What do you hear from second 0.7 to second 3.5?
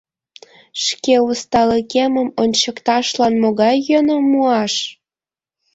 Шке усталыкемым ончыкташлан